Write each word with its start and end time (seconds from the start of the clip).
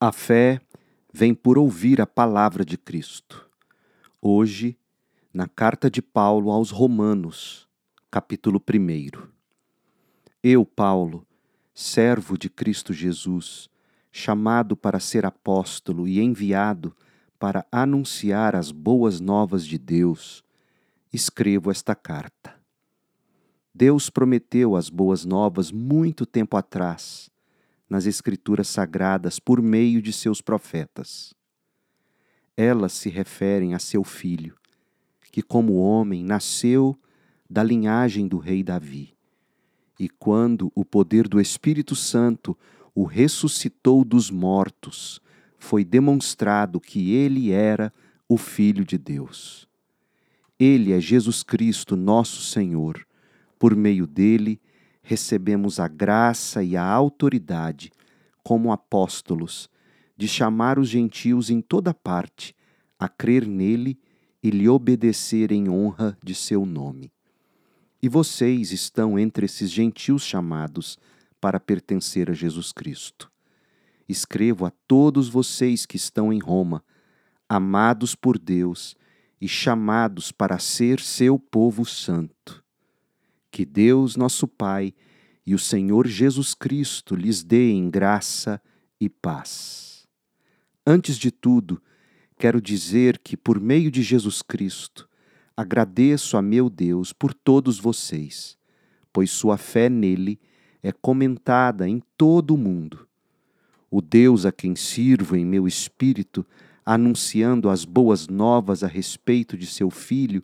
A 0.00 0.10
fé 0.10 0.60
vem 1.12 1.32
por 1.32 1.56
ouvir 1.56 2.00
a 2.00 2.06
palavra 2.06 2.64
de 2.64 2.76
Cristo. 2.76 3.48
Hoje, 4.20 4.76
na 5.32 5.46
carta 5.46 5.88
de 5.88 6.02
Paulo 6.02 6.50
aos 6.50 6.70
Romanos, 6.70 7.68
capítulo 8.10 8.60
1. 8.60 9.28
Eu, 10.42 10.66
Paulo, 10.66 11.24
servo 11.72 12.36
de 12.36 12.50
Cristo 12.50 12.92
Jesus, 12.92 13.70
chamado 14.10 14.76
para 14.76 14.98
ser 14.98 15.24
apóstolo 15.24 16.08
e 16.08 16.20
enviado 16.20 16.94
para 17.38 17.64
anunciar 17.70 18.56
as 18.56 18.72
boas 18.72 19.20
novas 19.20 19.64
de 19.64 19.78
Deus, 19.78 20.44
escrevo 21.12 21.70
esta 21.70 21.94
carta. 21.94 22.60
Deus 23.72 24.10
prometeu 24.10 24.74
as 24.74 24.90
boas 24.90 25.24
novas 25.24 25.70
muito 25.70 26.26
tempo 26.26 26.56
atrás 26.56 27.32
nas 27.88 28.06
Escrituras 28.06 28.68
Sagradas 28.68 29.38
por 29.38 29.60
meio 29.60 30.00
de 30.00 30.12
seus 30.12 30.40
profetas. 30.40 31.34
Elas 32.56 32.92
se 32.92 33.08
referem 33.08 33.74
a 33.74 33.78
seu 33.78 34.04
filho, 34.04 34.56
que, 35.30 35.42
como 35.42 35.74
homem, 35.74 36.22
nasceu 36.22 36.96
da 37.50 37.62
linhagem 37.62 38.28
do 38.28 38.38
rei 38.38 38.62
Davi. 38.62 39.14
E 39.98 40.08
quando 40.08 40.70
o 40.74 40.84
poder 40.84 41.28
do 41.28 41.40
Espírito 41.40 41.94
Santo 41.94 42.56
o 42.94 43.04
ressuscitou 43.04 44.04
dos 44.04 44.30
mortos, 44.30 45.20
foi 45.58 45.84
demonstrado 45.84 46.80
que 46.80 47.12
ele 47.12 47.50
era 47.50 47.92
o 48.28 48.36
Filho 48.36 48.84
de 48.84 48.96
Deus. 48.96 49.68
Ele 50.58 50.92
é 50.92 51.00
Jesus 51.00 51.42
Cristo, 51.42 51.96
nosso 51.96 52.42
Senhor. 52.42 53.04
Por 53.58 53.74
meio 53.74 54.06
dele, 54.06 54.60
recebemos 55.04 55.78
a 55.78 55.86
graça 55.86 56.64
e 56.64 56.76
a 56.76 56.82
autoridade, 56.82 57.92
como 58.42 58.72
apóstolos, 58.72 59.68
de 60.16 60.26
chamar 60.26 60.78
os 60.78 60.88
gentios 60.88 61.50
em 61.50 61.60
toda 61.60 61.92
parte 61.92 62.56
a 62.98 63.06
crer 63.06 63.46
nele 63.46 63.98
e 64.42 64.50
lhe 64.50 64.68
obedecer 64.68 65.52
em 65.52 65.68
honra 65.68 66.16
de 66.24 66.34
seu 66.34 66.64
nome. 66.64 67.12
E 68.02 68.08
vocês 68.08 68.72
estão 68.72 69.18
entre 69.18 69.44
esses 69.44 69.70
gentios 69.70 70.22
chamados 70.22 70.98
para 71.40 71.60
pertencer 71.60 72.30
a 72.30 72.34
Jesus 72.34 72.72
Cristo. 72.72 73.30
Escrevo 74.08 74.64
a 74.64 74.72
todos 74.88 75.28
vocês 75.28 75.84
que 75.84 75.96
estão 75.96 76.32
em 76.32 76.38
Roma, 76.38 76.82
amados 77.46 78.14
por 78.14 78.38
Deus 78.38 78.96
e 79.40 79.46
chamados 79.46 80.32
para 80.32 80.58
ser 80.58 81.00
seu 81.00 81.38
povo 81.38 81.84
santo 81.84 82.63
que 83.54 83.64
Deus, 83.64 84.16
nosso 84.16 84.48
Pai, 84.48 84.92
e 85.46 85.54
o 85.54 85.58
Senhor 85.60 86.08
Jesus 86.08 86.54
Cristo 86.54 87.14
lhes 87.14 87.44
deem 87.44 87.88
graça 87.88 88.60
e 89.00 89.08
paz. 89.08 90.08
Antes 90.84 91.16
de 91.16 91.30
tudo, 91.30 91.80
quero 92.36 92.60
dizer 92.60 93.16
que, 93.16 93.36
por 93.36 93.60
meio 93.60 93.92
de 93.92 94.02
Jesus 94.02 94.42
Cristo, 94.42 95.08
agradeço 95.56 96.36
a 96.36 96.42
meu 96.42 96.68
Deus 96.68 97.12
por 97.12 97.32
todos 97.32 97.78
vocês, 97.78 98.58
pois 99.12 99.30
sua 99.30 99.56
fé 99.56 99.88
nele 99.88 100.40
é 100.82 100.90
comentada 100.90 101.88
em 101.88 102.02
todo 102.18 102.56
o 102.56 102.58
mundo. 102.58 103.06
O 103.88 104.02
Deus 104.02 104.44
a 104.44 104.50
quem 104.50 104.74
sirvo 104.74 105.36
em 105.36 105.46
meu 105.46 105.68
espírito, 105.68 106.44
anunciando 106.84 107.70
as 107.70 107.84
boas 107.84 108.26
novas 108.26 108.82
a 108.82 108.88
respeito 108.88 109.56
de 109.56 109.68
seu 109.68 109.90
filho, 109.90 110.42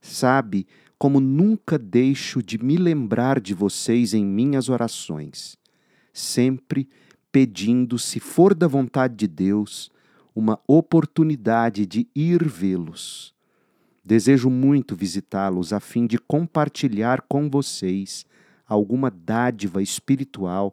sabe 0.00 0.64
como 1.02 1.18
nunca 1.18 1.80
deixo 1.80 2.40
de 2.40 2.62
me 2.62 2.76
lembrar 2.76 3.40
de 3.40 3.54
vocês 3.54 4.14
em 4.14 4.24
minhas 4.24 4.68
orações, 4.68 5.58
sempre 6.12 6.88
pedindo, 7.32 7.98
se 7.98 8.20
for 8.20 8.54
da 8.54 8.68
vontade 8.68 9.16
de 9.16 9.26
Deus, 9.26 9.90
uma 10.32 10.60
oportunidade 10.64 11.86
de 11.86 12.06
ir 12.14 12.48
vê-los. 12.48 13.34
Desejo 14.04 14.48
muito 14.48 14.94
visitá-los 14.94 15.72
a 15.72 15.80
fim 15.80 16.06
de 16.06 16.18
compartilhar 16.18 17.22
com 17.22 17.50
vocês 17.50 18.24
alguma 18.64 19.10
dádiva 19.10 19.82
espiritual 19.82 20.72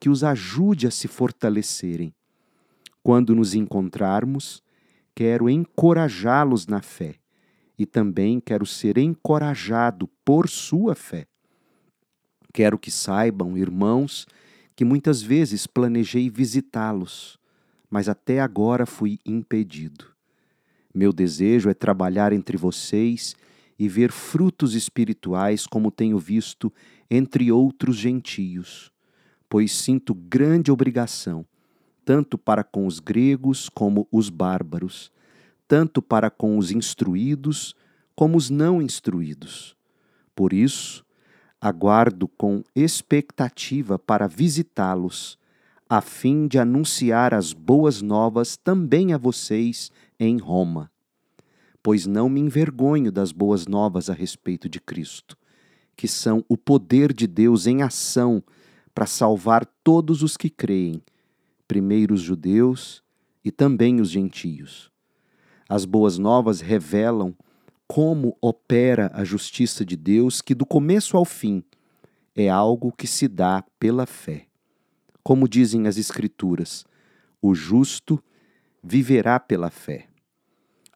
que 0.00 0.08
os 0.08 0.24
ajude 0.24 0.86
a 0.86 0.90
se 0.90 1.06
fortalecerem. 1.06 2.14
Quando 3.02 3.34
nos 3.34 3.54
encontrarmos, 3.54 4.62
quero 5.14 5.50
encorajá-los 5.50 6.66
na 6.66 6.80
fé 6.80 7.16
e 7.78 7.84
também 7.84 8.40
quero 8.40 8.64
ser 8.64 8.98
encorajado 8.98 10.08
por 10.24 10.48
sua 10.48 10.94
fé. 10.94 11.26
Quero 12.52 12.78
que 12.78 12.90
saibam, 12.90 13.56
irmãos, 13.56 14.26
que 14.74 14.84
muitas 14.84 15.22
vezes 15.22 15.66
planejei 15.66 16.30
visitá-los, 16.30 17.38
mas 17.90 18.08
até 18.08 18.40
agora 18.40 18.86
fui 18.86 19.18
impedido. 19.24 20.06
Meu 20.94 21.12
desejo 21.12 21.68
é 21.68 21.74
trabalhar 21.74 22.32
entre 22.32 22.56
vocês 22.56 23.36
e 23.78 23.88
ver 23.88 24.10
frutos 24.10 24.74
espirituais 24.74 25.66
como 25.66 25.90
tenho 25.90 26.18
visto 26.18 26.72
entre 27.10 27.52
outros 27.52 27.96
gentios, 27.96 28.90
pois 29.48 29.72
sinto 29.72 30.14
grande 30.14 30.72
obrigação, 30.72 31.46
tanto 32.04 32.38
para 32.38 32.64
com 32.64 32.86
os 32.86 32.98
gregos 32.98 33.68
como 33.68 34.08
os 34.10 34.30
bárbaros, 34.30 35.12
tanto 35.68 36.00
para 36.00 36.30
com 36.30 36.58
os 36.58 36.70
instruídos 36.70 37.74
como 38.14 38.36
os 38.36 38.50
não 38.50 38.80
instruídos. 38.80 39.76
Por 40.34 40.52
isso, 40.52 41.04
aguardo 41.60 42.28
com 42.28 42.62
expectativa 42.74 43.98
para 43.98 44.26
visitá-los, 44.26 45.38
a 45.88 46.00
fim 46.00 46.46
de 46.46 46.58
anunciar 46.58 47.32
as 47.32 47.52
boas 47.52 48.02
novas 48.02 48.56
também 48.56 49.12
a 49.12 49.18
vocês 49.18 49.90
em 50.18 50.38
Roma. 50.38 50.90
Pois 51.82 52.06
não 52.06 52.28
me 52.28 52.40
envergonho 52.40 53.12
das 53.12 53.30
boas 53.30 53.66
novas 53.66 54.10
a 54.10 54.12
respeito 54.14 54.68
de 54.68 54.80
Cristo, 54.80 55.36
que 55.96 56.08
são 56.08 56.44
o 56.48 56.56
poder 56.56 57.12
de 57.12 57.26
Deus 57.26 57.66
em 57.66 57.82
ação 57.82 58.42
para 58.94 59.06
salvar 59.06 59.64
todos 59.84 60.22
os 60.22 60.36
que 60.36 60.50
creem, 60.50 61.02
primeiro 61.68 62.14
os 62.14 62.20
judeus 62.20 63.02
e 63.44 63.52
também 63.52 64.00
os 64.00 64.10
gentios. 64.10 64.90
As 65.68 65.84
boas 65.84 66.16
novas 66.16 66.60
revelam 66.60 67.34
como 67.88 68.36
opera 68.40 69.10
a 69.12 69.24
justiça 69.24 69.84
de 69.84 69.96
Deus, 69.96 70.40
que 70.40 70.54
do 70.54 70.64
começo 70.64 71.16
ao 71.16 71.24
fim 71.24 71.62
é 72.36 72.48
algo 72.48 72.92
que 72.92 73.06
se 73.06 73.26
dá 73.26 73.64
pela 73.78 74.06
fé. 74.06 74.46
Como 75.24 75.48
dizem 75.48 75.88
as 75.88 75.96
Escrituras, 75.96 76.84
o 77.42 77.54
justo 77.54 78.22
viverá 78.82 79.40
pela 79.40 79.70
fé. 79.70 80.06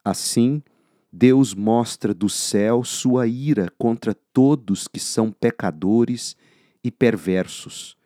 Assim, 0.05 0.63
Deus 1.11 1.53
mostra 1.53 2.13
do 2.13 2.29
céu 2.29 2.83
sua 2.83 3.27
ira 3.27 3.69
contra 3.77 4.13
todos 4.13 4.87
que 4.87 4.99
são 4.99 5.31
pecadores 5.31 6.37
e 6.81 6.89
perversos, 6.89 7.97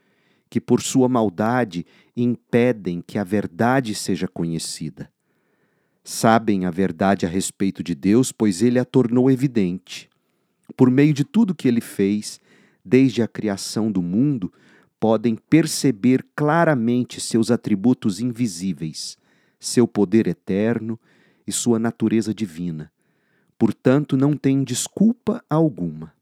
que 0.49 0.59
por 0.59 0.81
sua 0.81 1.07
maldade 1.07 1.85
impedem 2.17 3.03
que 3.05 3.19
a 3.19 3.23
verdade 3.23 3.93
seja 3.93 4.27
conhecida 4.27 5.13
sabem 6.05 6.65
a 6.65 6.69
verdade 6.69 7.25
a 7.25 7.29
respeito 7.29 7.83
de 7.83 7.95
Deus, 7.95 8.31
pois 8.31 8.61
ele 8.61 8.77
a 8.77 8.85
tornou 8.85 9.29
evidente. 9.29 10.07
Por 10.77 10.91
meio 10.91 11.11
de 11.11 11.23
tudo 11.23 11.55
que 11.55 11.67
ele 11.67 11.81
fez, 11.81 12.39
desde 12.83 13.23
a 13.23 13.27
criação 13.27 13.91
do 13.91 14.03
mundo, 14.03 14.53
podem 14.99 15.35
perceber 15.35 16.23
claramente 16.35 17.19
seus 17.19 17.49
atributos 17.49 18.19
invisíveis, 18.19 19.17
seu 19.59 19.87
poder 19.87 20.27
eterno 20.27 20.99
e 21.45 21.51
sua 21.51 21.79
natureza 21.79 22.33
divina. 22.33 22.91
Portanto, 23.57 24.15
não 24.15 24.37
têm 24.37 24.63
desculpa 24.63 25.43
alguma. 25.49 26.13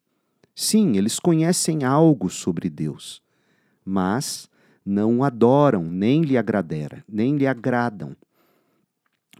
Sim, 0.55 0.95
eles 0.97 1.19
conhecem 1.19 1.83
algo 1.83 2.29
sobre 2.29 2.69
Deus, 2.69 3.21
mas 3.83 4.49
não 4.85 5.19
o 5.19 5.23
adoram, 5.23 5.83
nem 5.83 6.21
lhe 6.21 6.37
agradera, 6.37 7.03
nem 7.07 7.35
lhe 7.35 7.47
agradam 7.47 8.15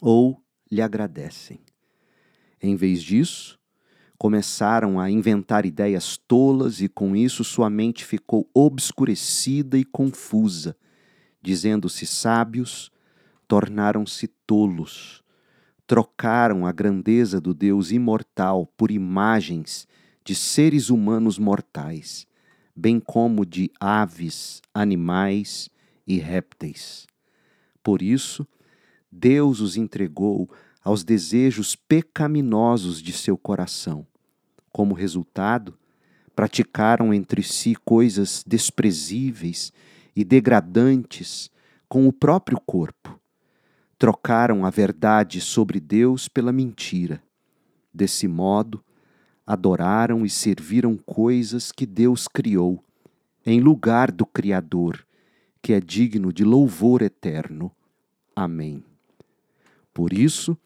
ou 0.05 0.44
lhe 0.69 0.81
agradecem. 0.81 1.61
Em 2.61 2.75
vez 2.75 3.01
disso, 3.01 3.57
começaram 4.17 5.00
a 5.00 5.09
inventar 5.09 5.65
ideias 5.65 6.17
tolas 6.17 6.81
e 6.81 6.89
com 6.89 7.15
isso 7.15 7.41
sua 7.41 7.69
mente 7.69 8.03
ficou 8.03 8.50
obscurecida 8.53 9.77
e 9.77 9.85
confusa. 9.85 10.75
Dizendo-se 11.41 12.05
sábios, 12.05 12.91
tornaram-se 13.47 14.27
tolos. 14.45 15.23
Trocaram 15.88 16.65
a 16.65 16.73
grandeza 16.73 17.39
do 17.39 17.53
Deus 17.53 17.89
imortal 17.91 18.65
por 18.75 18.91
imagens 18.91 19.88
de 20.25 20.35
seres 20.35 20.89
humanos 20.89 21.39
mortais, 21.39 22.27
bem 22.75 23.00
como 23.00 23.45
de 23.45 23.71
aves, 23.79 24.61
animais 24.73 25.69
e 26.05 26.17
répteis. 26.17 27.07
Por 27.81 28.01
isso, 28.01 28.47
Deus 29.15 29.60
os 29.60 29.77
entregou 29.77 30.50
aos 30.83 31.04
desejos 31.04 31.75
pecaminosos 31.75 33.01
de 33.01 33.13
seu 33.13 33.38
coração. 33.38 34.06
Como 34.71 34.94
resultado, 34.94 35.77
praticaram 36.36 37.13
entre 37.13 37.44
si 37.44 37.75
coisas 37.75 38.44
desprezíveis 38.45 39.71
e 40.15 40.24
degradantes 40.24 41.50
com 41.88 42.07
o 42.07 42.12
próprio 42.12 42.60
corpo. 42.60 43.19
trocaram 44.04 44.65
a 44.65 44.69
verdade 44.69 45.39
sobre 45.39 45.80
Deus 45.80 46.27
pela 46.27 46.51
mentira. 46.51 47.24
Desse 47.94 48.27
modo, 48.27 48.83
adoraram 49.48 50.25
e 50.25 50.30
serviram 50.30 50.98
coisas 50.98 51.71
que 51.71 51.86
Deus 51.86 52.27
criou, 52.27 52.83
em 53.45 53.62
lugar 53.62 54.12
do 54.12 54.25
Criador, 54.25 55.06
que 55.62 55.71
é 55.71 55.80
digno 55.80 56.33
de 56.33 56.44
louvor 56.44 57.01
eterno. 57.01 57.71
Amém. 58.36 58.83
Por 59.94 60.13
isso, 60.13 60.57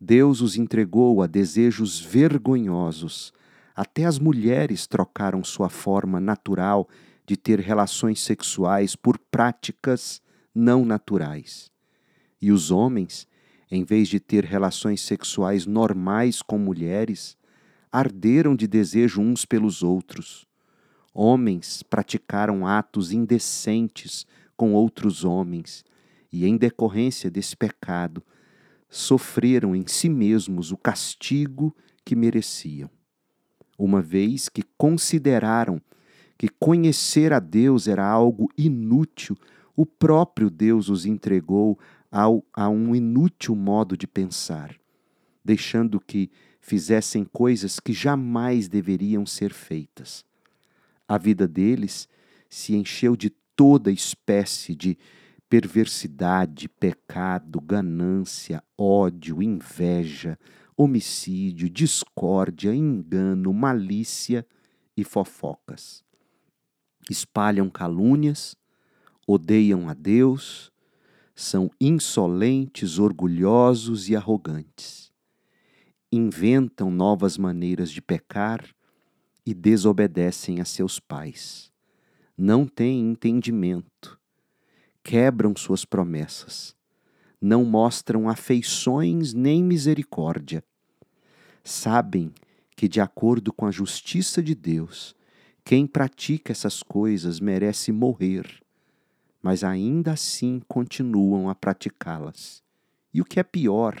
Deus 0.00 0.40
os 0.40 0.56
entregou 0.56 1.22
a 1.22 1.26
desejos 1.26 1.98
vergonhosos. 2.00 3.32
Até 3.74 4.04
as 4.04 4.18
mulheres 4.18 4.86
trocaram 4.86 5.42
sua 5.42 5.68
forma 5.68 6.20
natural 6.20 6.88
de 7.26 7.36
ter 7.36 7.60
relações 7.60 8.20
sexuais 8.20 8.94
por 8.94 9.18
práticas 9.18 10.22
não 10.54 10.84
naturais. 10.84 11.70
E 12.40 12.52
os 12.52 12.70
homens, 12.70 13.26
em 13.70 13.84
vez 13.84 14.08
de 14.08 14.20
ter 14.20 14.44
relações 14.44 15.00
sexuais 15.00 15.66
normais 15.66 16.40
com 16.40 16.58
mulheres, 16.58 17.36
arderam 17.90 18.54
de 18.54 18.66
desejo 18.66 19.20
uns 19.20 19.44
pelos 19.44 19.82
outros. 19.82 20.46
Homens 21.12 21.82
praticaram 21.82 22.66
atos 22.66 23.10
indecentes 23.10 24.26
com 24.56 24.74
outros 24.74 25.24
homens, 25.24 25.84
e 26.30 26.46
em 26.46 26.56
decorrência 26.56 27.30
desse 27.30 27.56
pecado, 27.56 28.22
sofreram 28.88 29.74
em 29.74 29.86
si 29.86 30.08
mesmos 30.08 30.72
o 30.72 30.76
castigo 30.76 31.74
que 32.04 32.14
mereciam. 32.14 32.90
Uma 33.78 34.00
vez 34.00 34.48
que 34.48 34.62
consideraram 34.78 35.80
que 36.38 36.48
conhecer 36.48 37.32
a 37.32 37.40
Deus 37.40 37.88
era 37.88 38.06
algo 38.06 38.48
inútil, 38.56 39.36
o 39.74 39.84
próprio 39.84 40.48
Deus 40.48 40.88
os 40.88 41.04
entregou 41.04 41.78
ao, 42.10 42.44
a 42.52 42.68
um 42.68 42.94
inútil 42.94 43.54
modo 43.54 43.96
de 43.96 44.06
pensar, 44.06 44.74
deixando 45.44 46.00
que 46.00 46.30
fizessem 46.60 47.24
coisas 47.24 47.78
que 47.78 47.92
jamais 47.92 48.68
deveriam 48.68 49.26
ser 49.26 49.52
feitas. 49.52 50.24
A 51.06 51.18
vida 51.18 51.46
deles 51.46 52.08
se 52.48 52.74
encheu 52.74 53.16
de 53.16 53.30
toda 53.54 53.90
espécie 53.90 54.74
de 54.74 54.98
perversidade, 55.48 56.68
pecado, 56.68 57.60
ganância, 57.60 58.62
ódio, 58.76 59.42
inveja, 59.42 60.38
homicídio, 60.76 61.70
discórdia, 61.70 62.74
engano, 62.74 63.52
malícia 63.54 64.46
e 64.96 65.04
fofocas. 65.04 66.04
Espalham 67.08 67.70
calúnias, 67.70 68.56
odeiam 69.26 69.88
a 69.88 69.94
Deus, 69.94 70.72
são 71.34 71.70
insolentes, 71.80 72.98
orgulhosos 72.98 74.08
e 74.08 74.16
arrogantes. 74.16 75.12
Inventam 76.10 76.90
novas 76.90 77.38
maneiras 77.38 77.90
de 77.90 78.02
pecar 78.02 78.64
e 79.44 79.54
desobedecem 79.54 80.60
a 80.60 80.64
seus 80.64 80.98
pais. 80.98 81.72
Não 82.36 82.66
têm 82.66 83.00
entendimento 83.10 84.18
quebram 85.06 85.54
suas 85.54 85.84
promessas, 85.84 86.74
não 87.40 87.64
mostram 87.64 88.28
afeições 88.28 89.32
nem 89.32 89.62
misericórdia. 89.62 90.64
Sabem 91.62 92.34
que, 92.74 92.88
de 92.88 93.00
acordo 93.00 93.52
com 93.52 93.66
a 93.66 93.70
justiça 93.70 94.42
de 94.42 94.52
Deus, 94.52 95.14
quem 95.64 95.86
pratica 95.86 96.50
essas 96.50 96.82
coisas 96.82 97.38
merece 97.38 97.92
morrer, 97.92 98.60
mas 99.40 99.62
ainda 99.62 100.10
assim 100.10 100.60
continuam 100.66 101.48
a 101.48 101.54
praticá-las. 101.54 102.60
E 103.14 103.20
o 103.20 103.24
que 103.24 103.38
é 103.38 103.44
pior, 103.44 103.94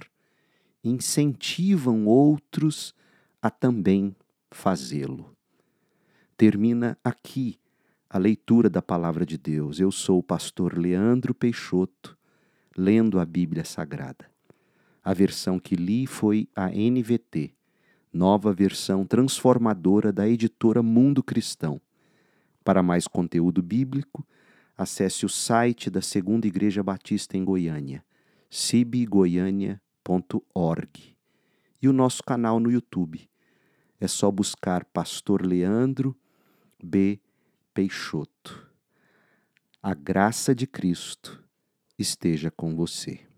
incentivam 0.82 2.06
outros 2.06 2.92
a 3.40 3.48
também 3.48 4.12
fazê-lo. 4.50 5.32
Termina 6.36 6.98
aqui 7.04 7.60
a 8.16 8.18
leitura 8.18 8.70
da 8.70 8.80
palavra 8.80 9.26
de 9.26 9.36
Deus. 9.36 9.78
Eu 9.78 9.92
sou 9.92 10.20
o 10.20 10.22
pastor 10.22 10.78
Leandro 10.78 11.34
Peixoto, 11.34 12.16
lendo 12.74 13.20
a 13.20 13.26
Bíblia 13.26 13.62
Sagrada. 13.62 14.24
A 15.04 15.12
versão 15.12 15.58
que 15.58 15.76
li 15.76 16.06
foi 16.06 16.48
a 16.56 16.70
NVT, 16.70 17.52
nova 18.10 18.54
versão 18.54 19.04
transformadora 19.04 20.10
da 20.14 20.26
editora 20.26 20.82
Mundo 20.82 21.22
Cristão. 21.22 21.78
Para 22.64 22.82
mais 22.82 23.06
conteúdo 23.06 23.62
bíblico, 23.62 24.26
acesse 24.78 25.26
o 25.26 25.28
site 25.28 25.90
da 25.90 26.00
Segunda 26.00 26.46
Igreja 26.46 26.82
Batista 26.82 27.36
em 27.36 27.44
Goiânia, 27.44 28.02
cibgoiania.org, 28.48 29.78
e 31.82 31.86
o 31.86 31.92
nosso 31.92 32.22
canal 32.22 32.58
no 32.58 32.70
YouTube. 32.70 33.28
É 34.00 34.08
só 34.08 34.30
buscar 34.30 34.86
Pastor 34.86 35.44
Leandro 35.44 36.16
B. 36.82 37.20
Peixoto. 37.76 38.72
A 39.82 39.92
graça 39.92 40.54
de 40.54 40.66
Cristo 40.66 41.44
esteja 41.98 42.50
com 42.50 42.74
você. 42.74 43.28